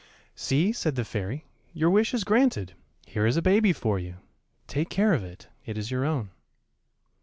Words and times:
"See," 0.33 0.71
said 0.73 0.95
the 0.95 1.05
fairy, 1.05 1.45
"your 1.73 1.91
wish 1.91 2.11
is 2.15 2.23
granted. 2.23 2.73
Here 3.05 3.27
is 3.27 3.37
a 3.37 3.41
baby 3.43 3.71
for 3.71 3.99
you. 3.99 4.15
Take 4.65 4.89
care 4.89 5.13
of 5.13 5.23
it; 5.23 5.47
it 5.63 5.77
is 5.77 5.91
your 5.91 6.05
own." 6.05 6.31